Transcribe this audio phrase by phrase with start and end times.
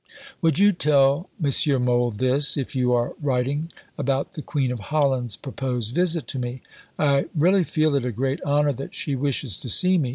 [0.41, 1.85] Would you tell M.
[1.85, 6.63] Mohl this, if you are writing, about the Queen of Holland's proposed visit to me?
[6.97, 10.09] I really feel it a great honour that she wishes to see me.